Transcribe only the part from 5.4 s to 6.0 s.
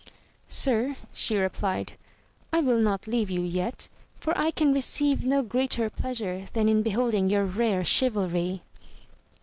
greater